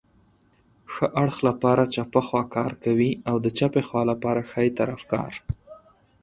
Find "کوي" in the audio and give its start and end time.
2.83-3.11